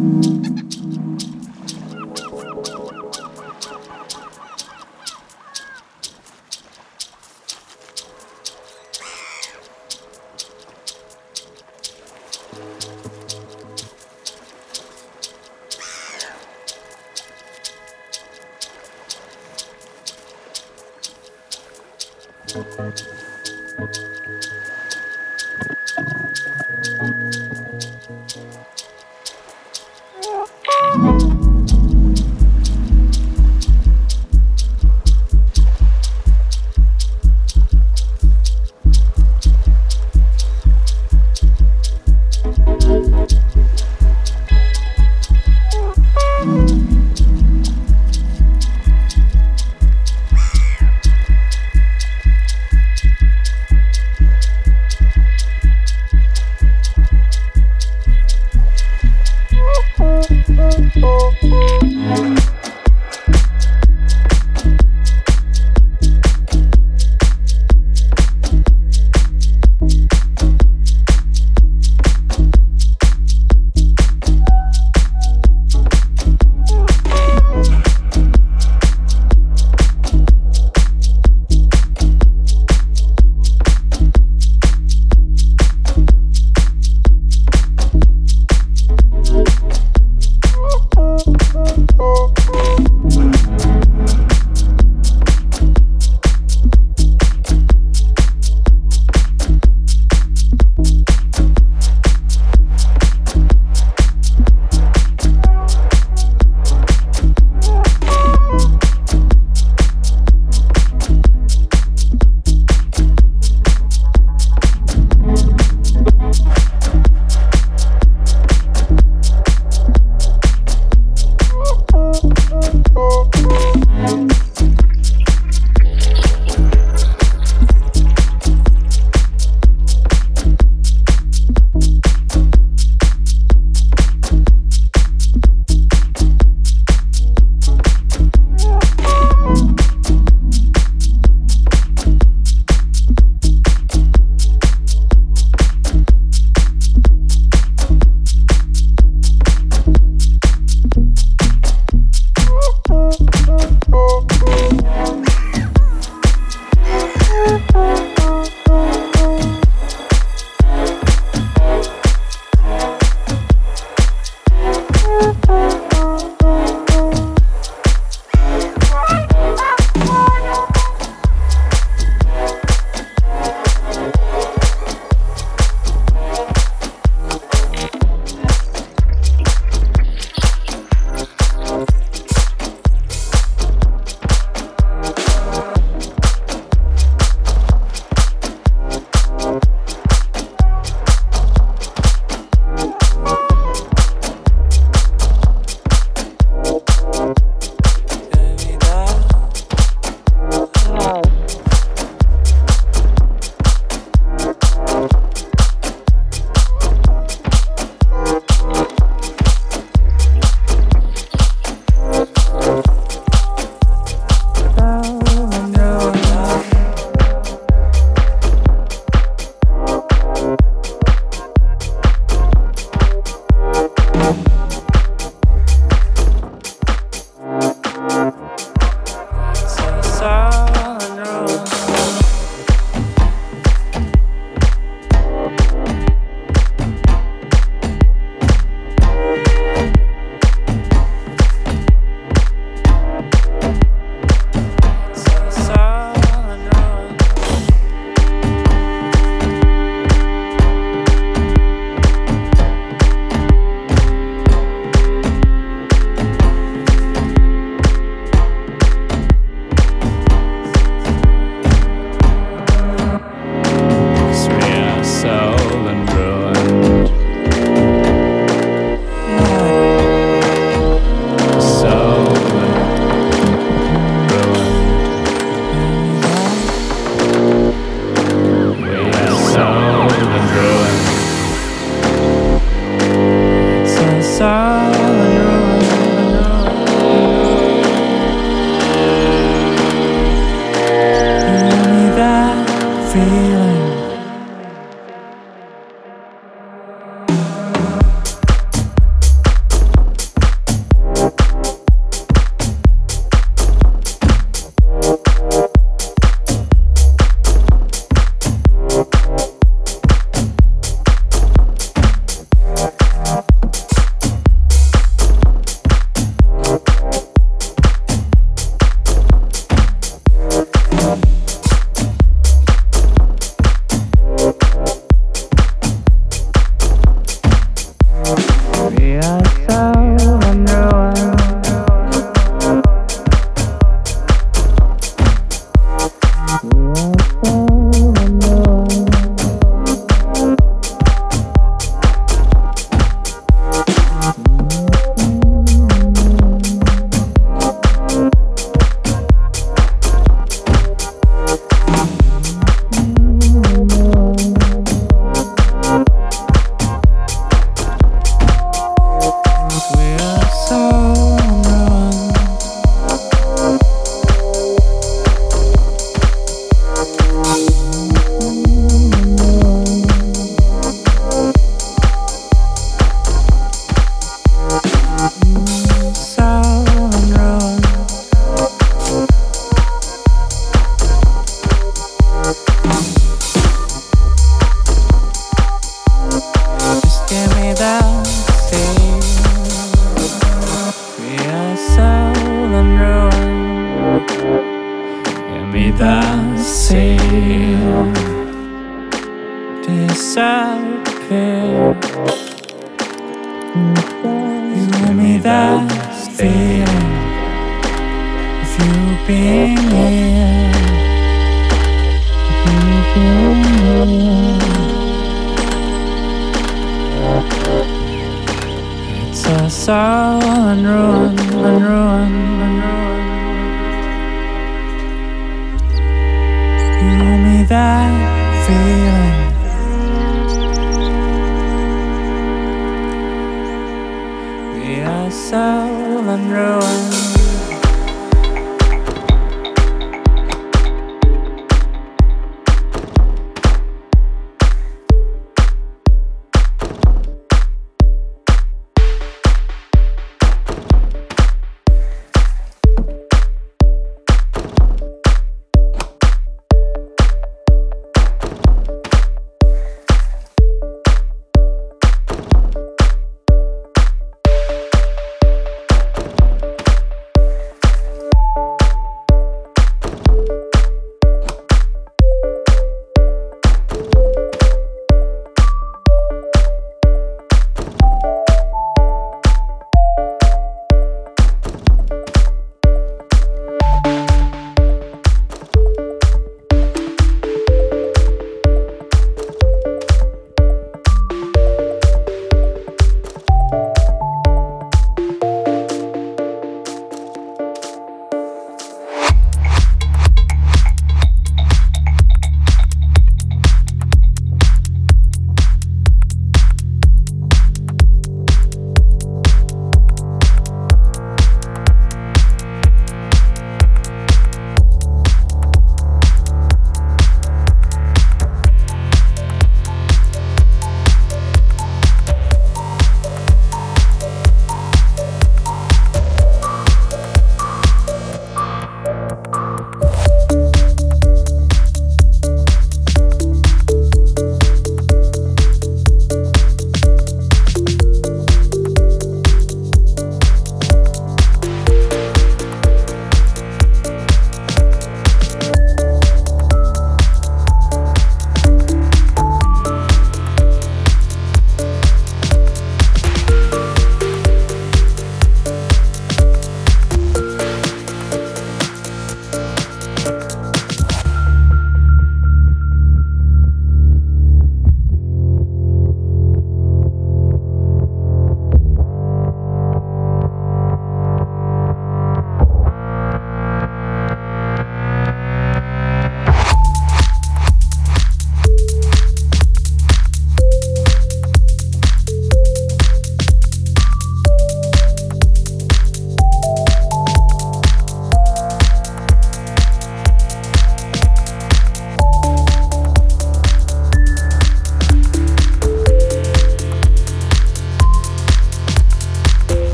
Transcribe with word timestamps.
Oh. 0.00 0.57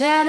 Yeah. 0.00 0.28